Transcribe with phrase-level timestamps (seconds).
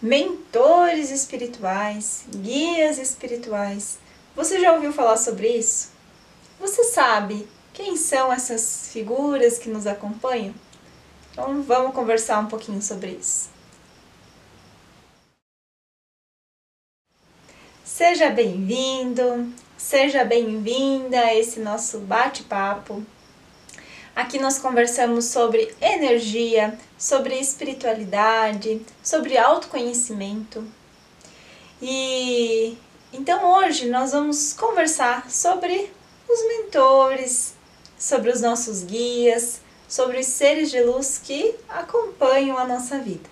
[0.00, 3.98] mentores espirituais, guias espirituais.
[4.34, 5.90] Você já ouviu falar sobre isso?
[6.60, 10.54] Você sabe quem são essas figuras que nos acompanham?
[11.32, 13.50] Então vamos conversar um pouquinho sobre isso.
[17.84, 23.04] Seja bem-vindo, seja bem-vinda a esse nosso bate-papo.
[24.16, 30.64] Aqui nós conversamos sobre energia, sobre espiritualidade, sobre autoconhecimento.
[31.82, 32.78] E
[33.12, 35.92] então hoje nós vamos conversar sobre
[36.26, 37.52] os mentores,
[37.98, 43.28] sobre os nossos guias, sobre os seres de luz que acompanham a nossa vida.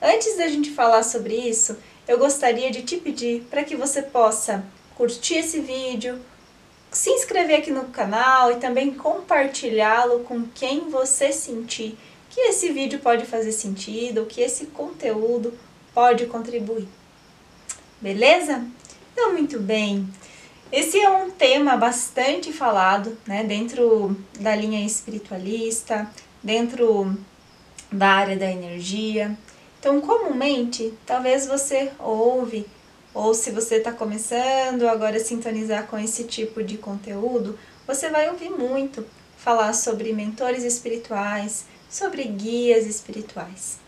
[0.00, 4.64] Antes da gente falar sobre isso, eu gostaria de te pedir para que você possa
[4.94, 6.24] curtir esse vídeo,
[6.94, 11.98] se inscrever aqui no canal e também compartilhá-lo com quem você sentir
[12.30, 15.52] que esse vídeo pode fazer sentido, que esse conteúdo
[15.92, 16.88] pode contribuir.
[18.00, 18.64] Beleza?
[19.12, 20.08] Então, muito bem.
[20.70, 26.10] Esse é um tema bastante falado, né, dentro da linha espiritualista,
[26.42, 27.16] dentro
[27.90, 29.36] da área da energia.
[29.78, 32.66] Então, comumente, talvez você ouve
[33.14, 38.28] ou se você está começando agora a sintonizar com esse tipo de conteúdo, você vai
[38.28, 39.06] ouvir muito
[39.38, 43.78] falar sobre mentores espirituais, sobre guias espirituais.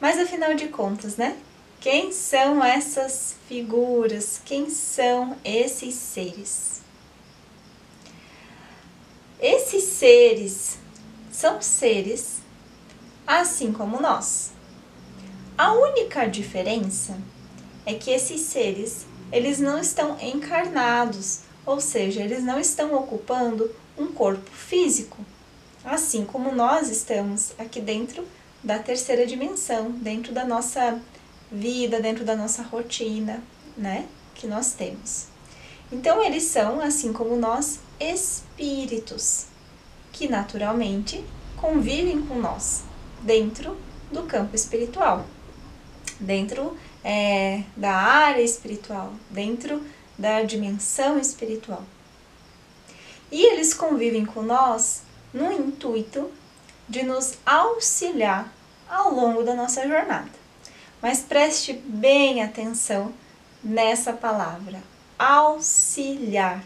[0.00, 1.36] Mas afinal de contas, né?
[1.78, 4.40] Quem são essas figuras?
[4.44, 6.80] Quem são esses seres?
[9.38, 10.78] Esses seres
[11.30, 12.38] são seres
[13.26, 14.52] assim como nós.
[15.58, 17.18] A única diferença
[17.84, 24.08] é que esses seres, eles não estão encarnados, ou seja, eles não estão ocupando um
[24.08, 25.18] corpo físico,
[25.84, 28.26] assim como nós estamos aqui dentro
[28.62, 31.00] da terceira dimensão, dentro da nossa
[31.50, 33.42] vida, dentro da nossa rotina,
[33.76, 35.26] né, que nós temos.
[35.90, 39.46] Então eles são, assim como nós, espíritos
[40.12, 41.24] que naturalmente
[41.56, 42.82] convivem com nós
[43.20, 43.76] dentro
[44.10, 45.26] do campo espiritual,
[46.18, 49.82] dentro é, da área espiritual, dentro
[50.18, 51.84] da dimensão espiritual.
[53.30, 55.02] E eles convivem com nós
[55.32, 56.30] no intuito
[56.88, 58.52] de nos auxiliar
[58.88, 60.30] ao longo da nossa jornada.
[61.00, 63.12] Mas preste bem atenção
[63.64, 64.82] nessa palavra,
[65.18, 66.62] auxiliar.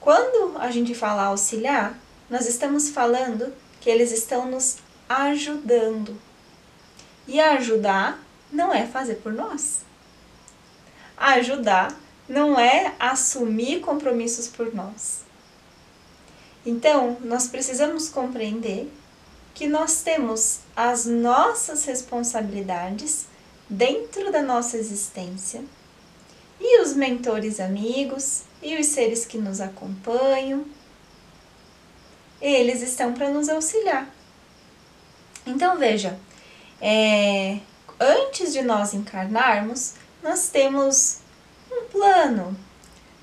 [0.00, 1.98] Quando a gente fala auxiliar,
[2.28, 6.16] nós estamos falando que eles estão nos ajudando,
[7.30, 8.20] e ajudar
[8.52, 9.82] não é fazer por nós.
[11.16, 11.96] Ajudar
[12.28, 15.20] não é assumir compromissos por nós.
[16.66, 18.92] Então, nós precisamos compreender
[19.54, 23.26] que nós temos as nossas responsabilidades
[23.68, 25.62] dentro da nossa existência
[26.60, 30.64] e os mentores amigos e os seres que nos acompanham,
[32.42, 34.12] eles estão para nos auxiliar.
[35.46, 36.18] Então veja,
[36.80, 37.58] é,
[37.98, 41.18] antes de nós encarnarmos, nós temos
[41.70, 42.56] um plano,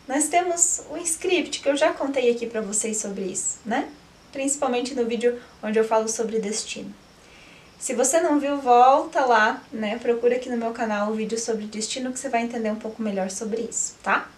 [0.08, 3.90] nós temos um script que eu já contei aqui para vocês sobre isso, né?
[4.32, 6.94] Principalmente no vídeo onde eu falo sobre destino.
[7.80, 9.98] Se você não viu, volta lá, né?
[10.00, 13.02] Procura aqui no meu canal o vídeo sobre destino que você vai entender um pouco
[13.02, 14.30] melhor sobre isso, tá?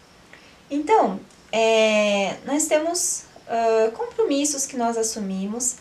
[0.69, 1.19] Então,
[1.51, 5.77] é, nós temos uh, compromissos que nós assumimos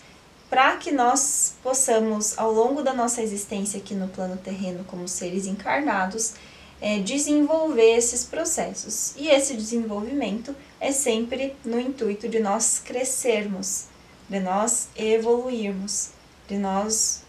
[0.51, 5.47] para que nós possamos, ao longo da nossa existência aqui no plano terreno como seres
[5.47, 6.35] encarnados,
[6.81, 9.15] é, desenvolver esses processos.
[9.17, 13.87] E esse desenvolvimento é sempre no intuito de nós crescermos,
[14.29, 16.11] de nós evoluirmos,
[16.47, 17.23] de nós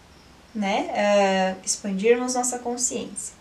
[0.54, 3.34] né, é, expandirmos nossa consciência.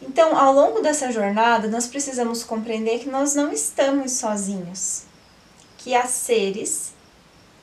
[0.00, 5.04] Então, ao longo dessa jornada, nós precisamos compreender que nós não estamos sozinhos,
[5.78, 6.92] que há seres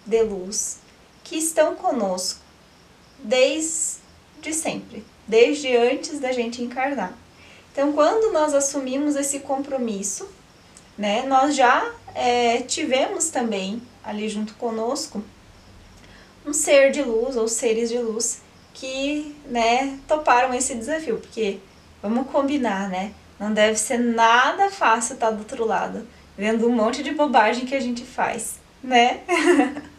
[0.05, 0.79] de luz
[1.23, 2.41] que estão conosco
[3.19, 7.17] desde sempre, desde antes da gente encarnar.
[7.71, 10.29] Então, quando nós assumimos esse compromisso,
[10.97, 15.23] né, nós já é, tivemos também ali junto conosco
[16.45, 18.41] um ser de luz ou seres de luz
[18.73, 21.59] que né, toparam esse desafio, porque
[22.01, 23.13] vamos combinar, né?
[23.39, 26.07] Não deve ser nada fácil estar do outro lado,
[26.37, 29.21] vendo um monte de bobagem que a gente faz, né?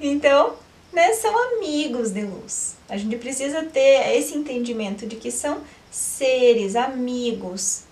[0.00, 0.56] então,
[0.92, 2.76] né, são amigos de luz.
[2.88, 5.60] A gente precisa ter esse entendimento de que são
[5.90, 7.84] seres, amigos.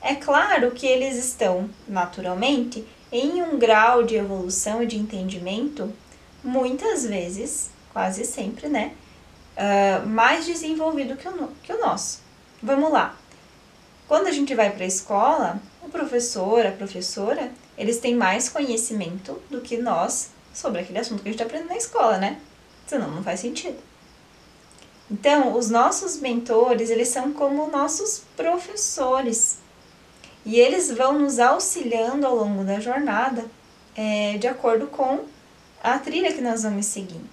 [0.00, 5.92] É claro que eles estão, naturalmente, em um grau de evolução e de entendimento,
[6.42, 8.92] muitas vezes, quase sempre, né,
[9.56, 12.20] uh, mais desenvolvido que o, que o nosso.
[12.62, 13.16] Vamos lá.
[14.08, 19.40] Quando a gente vai para a escola, o professor, a professora, eles têm mais conhecimento
[19.50, 22.40] do que nós sobre aquele assunto que a gente está aprendendo na escola, né?
[22.86, 23.76] Senão não faz sentido.
[25.10, 29.58] Então, os nossos mentores, eles são como nossos professores.
[30.46, 33.44] E eles vão nos auxiliando ao longo da jornada,
[33.96, 35.24] é, de acordo com
[35.82, 37.28] a trilha que nós vamos seguindo.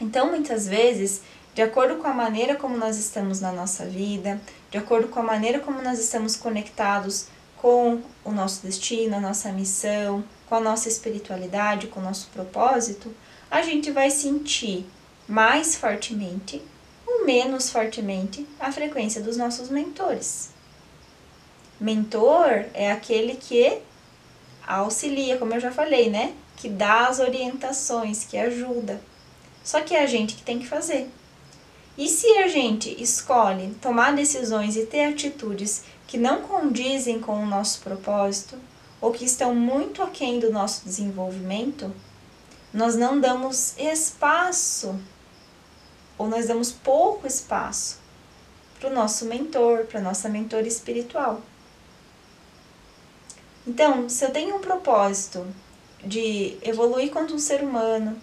[0.00, 1.22] Então, muitas vezes,
[1.54, 5.22] de acordo com a maneira como nós estamos na nossa vida, de acordo com a
[5.22, 7.26] maneira como nós estamos conectados
[7.56, 13.14] com o nosso destino, a nossa missão, com a nossa espiritualidade, com o nosso propósito,
[13.48, 14.84] a gente vai sentir
[15.28, 16.60] mais fortemente
[17.06, 20.50] ou menos fortemente a frequência dos nossos mentores.
[21.80, 23.78] Mentor é aquele que
[24.66, 26.34] auxilia, como eu já falei, né?
[26.56, 29.00] Que dá as orientações, que ajuda.
[29.62, 31.08] Só que é a gente que tem que fazer.
[31.96, 37.46] E se a gente escolhe tomar decisões e ter atitudes que não condizem com o
[37.46, 38.58] nosso propósito
[39.00, 41.92] ou que estão muito aquém do nosso desenvolvimento,
[42.72, 44.98] nós não damos espaço
[46.18, 47.98] ou nós damos pouco espaço
[48.78, 51.40] para o nosso mentor, para a nossa mentora espiritual.
[53.66, 55.46] Então, se eu tenho um propósito
[56.04, 58.16] de evoluir quanto um ser humano,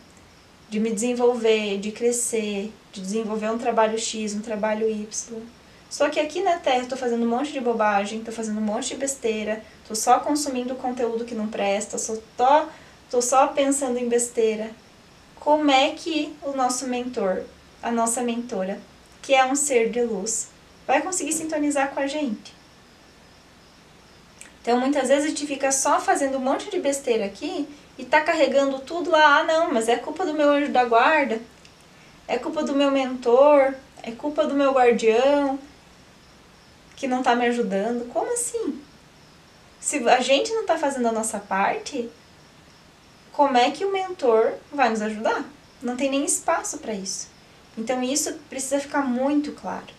[0.69, 5.41] de me desenvolver, de crescer, de desenvolver um trabalho X, um trabalho Y.
[5.89, 8.63] Só que aqui na Terra eu tô fazendo um monte de bobagem, tô fazendo um
[8.63, 12.65] monte de besteira, tô só consumindo conteúdo que não presta, só tô,
[13.09, 14.69] tô só pensando em besteira.
[15.39, 17.43] Como é que o nosso mentor,
[17.81, 18.79] a nossa mentora,
[19.21, 20.49] que é um ser de luz,
[20.85, 22.53] vai conseguir sintonizar com a gente?
[24.61, 27.65] Então muitas vezes a gente fica só fazendo um monte de besteira aqui
[27.97, 31.39] e tá carregando tudo lá, ah não, mas é culpa do meu anjo da guarda,
[32.27, 33.73] é culpa do meu mentor,
[34.03, 35.57] é culpa do meu guardião
[36.97, 38.11] que não tá me ajudando.
[38.11, 38.81] Como assim?
[39.79, 42.09] Se a gente não tá fazendo a nossa parte,
[43.31, 45.45] como é que o mentor vai nos ajudar?
[45.81, 47.29] Não tem nem espaço para isso.
[47.77, 49.95] Então isso precisa ficar muito claro.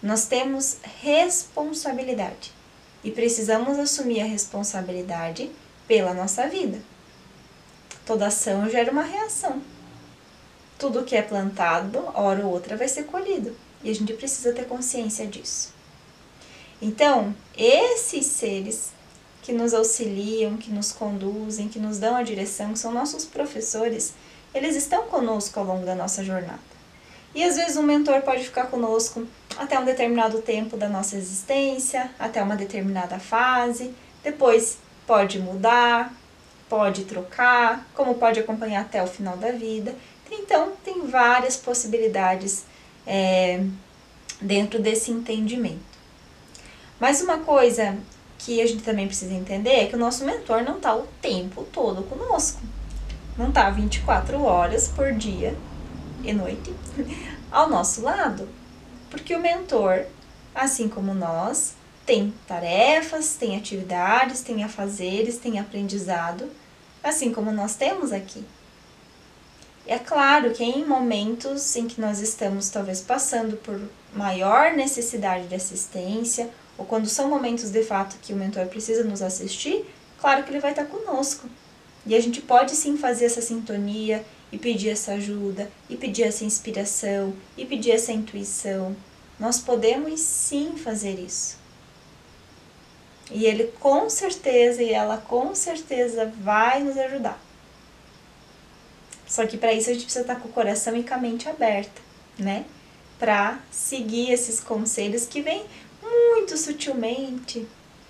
[0.00, 2.52] Nós temos responsabilidade
[3.02, 5.50] e precisamos assumir a responsabilidade
[5.88, 6.78] pela nossa vida.
[8.06, 9.60] Toda ação gera uma reação.
[10.78, 13.56] Tudo que é plantado, hora ou outra, vai ser colhido.
[13.82, 15.76] E a gente precisa ter consciência disso.
[16.80, 18.92] Então, esses seres
[19.42, 24.14] que nos auxiliam, que nos conduzem, que nos dão a direção, que são nossos professores,
[24.54, 26.60] eles estão conosco ao longo da nossa jornada.
[27.34, 29.26] E às vezes um mentor pode ficar conosco
[29.56, 36.14] até um determinado tempo da nossa existência, até uma determinada fase, depois pode mudar,
[36.68, 39.94] pode trocar, como pode acompanhar até o final da vida.
[40.30, 42.64] Então, tem várias possibilidades
[43.06, 43.64] é,
[44.40, 45.87] dentro desse entendimento.
[47.00, 47.96] Mas uma coisa
[48.38, 51.64] que a gente também precisa entender é que o nosso mentor não está o tempo
[51.72, 52.60] todo conosco.
[53.36, 55.56] Não está 24 horas por dia
[56.24, 56.74] e noite
[57.50, 58.48] ao nosso lado.
[59.10, 60.04] Porque o mentor,
[60.54, 61.74] assim como nós,
[62.04, 66.50] tem tarefas, tem atividades, tem afazeres, tem aprendizado,
[67.02, 68.44] assim como nós temos aqui.
[69.86, 73.80] É claro que em momentos em que nós estamos talvez passando por
[74.14, 79.20] maior necessidade de assistência, ou quando são momentos de fato que o mentor precisa nos
[79.20, 79.84] assistir,
[80.20, 81.48] claro que ele vai estar conosco.
[82.06, 86.44] E a gente pode sim fazer essa sintonia e pedir essa ajuda, e pedir essa
[86.44, 88.96] inspiração, e pedir essa intuição.
[89.38, 91.58] Nós podemos sim fazer isso.
[93.30, 97.38] E ele com certeza e ela com certeza vai nos ajudar.
[99.26, 101.48] Só que para isso a gente precisa estar com o coração e com a mente
[101.48, 102.00] aberta,
[102.38, 102.64] né?
[103.18, 105.66] Para seguir esses conselhos que vêm
[106.02, 107.66] muito sutilmente,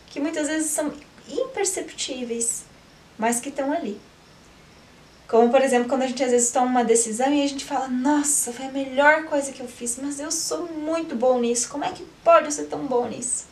[0.07, 0.93] que muitas vezes são
[1.29, 2.65] imperceptíveis,
[3.19, 4.01] mas que estão ali.
[5.29, 7.87] Como, por exemplo, quando a gente às vezes toma uma decisão e a gente fala:
[7.87, 11.69] Nossa, foi a melhor coisa que eu fiz, mas eu sou muito bom nisso.
[11.69, 13.45] Como é que pode eu ser tão bom nisso?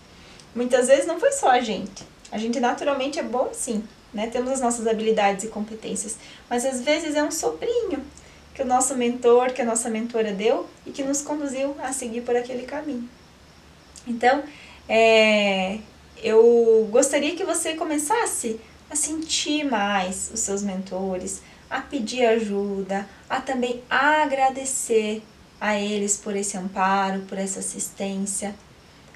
[0.54, 2.02] Muitas vezes não foi só a gente.
[2.32, 4.28] A gente naturalmente é bom sim, né?
[4.28, 6.16] Temos as nossas habilidades e competências,
[6.48, 8.02] mas às vezes é um soprinho
[8.54, 12.22] que o nosso mentor, que a nossa mentora deu e que nos conduziu a seguir
[12.22, 13.06] por aquele caminho.
[14.06, 14.44] Então,
[14.88, 15.78] é,
[16.22, 23.40] eu gostaria que você começasse a sentir mais os seus mentores, a pedir ajuda, a
[23.40, 25.22] também agradecer
[25.60, 28.54] a eles por esse amparo, por essa assistência,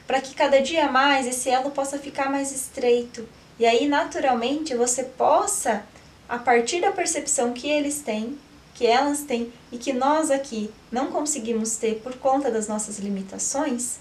[0.07, 3.29] para que cada dia mais esse elo possa ficar mais estreito.
[3.59, 5.85] E aí, naturalmente, você possa,
[6.29, 8.37] a partir da percepção que eles têm,
[8.75, 13.99] que elas têm e que nós aqui não conseguimos ter por conta das nossas limitações,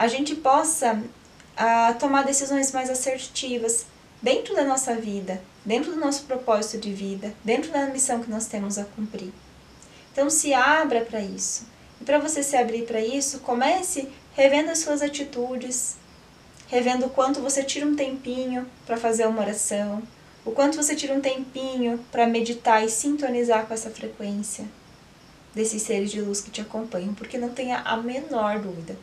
[0.00, 0.98] a gente possa
[1.54, 3.84] ah, tomar decisões mais assertivas
[4.22, 8.46] dentro da nossa vida, dentro do nosso propósito de vida, dentro da missão que nós
[8.46, 9.30] temos a cumprir.
[10.10, 11.66] Então se abra para isso.
[12.00, 15.98] E para você se abrir para isso, comece revendo as suas atitudes,
[16.68, 20.02] revendo o quanto você tira um tempinho para fazer uma oração,
[20.46, 24.64] o quanto você tira um tempinho para meditar e sintonizar com essa frequência
[25.54, 28.96] desses seres de luz que te acompanham, porque não tenha a menor dúvida.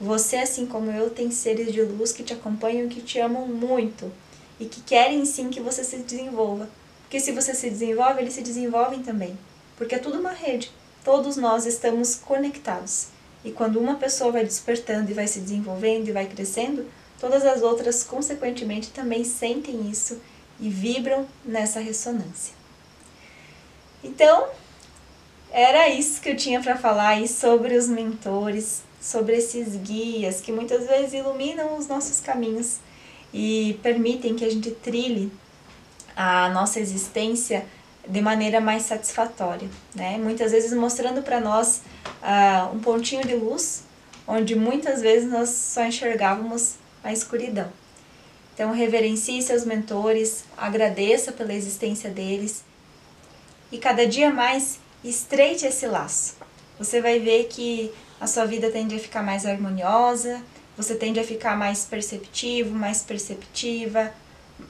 [0.00, 4.10] Você, assim como eu, tem seres de luz que te acompanham que te amam muito
[4.58, 6.68] e que querem sim que você se desenvolva.
[7.02, 9.38] Porque se você se desenvolve, eles se desenvolvem também.
[9.76, 10.70] Porque é tudo uma rede.
[11.04, 13.08] Todos nós estamos conectados.
[13.44, 16.86] E quando uma pessoa vai despertando e vai se desenvolvendo e vai crescendo,
[17.20, 20.20] todas as outras, consequentemente, também sentem isso
[20.58, 22.54] e vibram nessa ressonância.
[24.02, 24.48] Então,
[25.50, 30.50] era isso que eu tinha para falar aí sobre os mentores, sobre esses guias que
[30.50, 32.78] muitas vezes iluminam os nossos caminhos
[33.34, 35.30] e permitem que a gente trilhe
[36.16, 37.66] a nossa existência
[38.08, 40.16] de maneira mais satisfatória, né?
[40.16, 41.82] Muitas vezes mostrando para nós
[42.22, 43.82] uh, um pontinho de luz,
[44.26, 47.70] onde muitas vezes nós só enxergávamos a escuridão.
[48.54, 52.64] Então, reverencie seus mentores, agradeça pela existência deles
[53.70, 56.36] e cada dia mais estreite esse laço.
[56.78, 60.40] Você vai ver que a sua vida tende a ficar mais harmoniosa,
[60.76, 64.12] você tende a ficar mais perceptivo, mais perceptiva,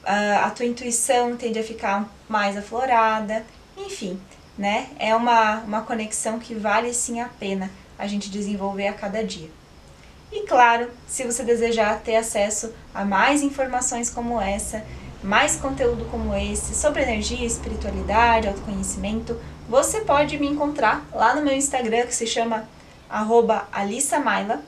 [0.05, 3.45] a tua intuição tende a ficar mais aflorada,
[3.77, 4.19] enfim,
[4.57, 4.89] né?
[4.99, 9.49] É uma, uma conexão que vale sim a pena a gente desenvolver a cada dia.
[10.31, 14.83] E claro, se você desejar ter acesso a mais informações como essa,
[15.23, 21.53] mais conteúdo como esse sobre energia, espiritualidade, autoconhecimento, você pode me encontrar lá no meu
[21.53, 22.67] Instagram que se chama
[23.09, 23.67] arroba
[24.23, 24.61] Maila,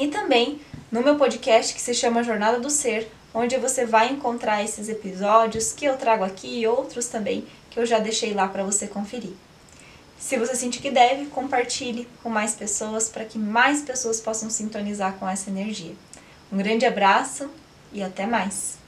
[0.00, 4.62] e também no meu podcast que se chama Jornada do Ser, onde você vai encontrar
[4.62, 8.62] esses episódios que eu trago aqui e outros também que eu já deixei lá para
[8.62, 9.32] você conferir.
[10.18, 15.14] Se você sentir que deve, compartilhe com mais pessoas para que mais pessoas possam sintonizar
[15.14, 15.94] com essa energia.
[16.52, 17.50] Um grande abraço
[17.92, 18.81] e até mais!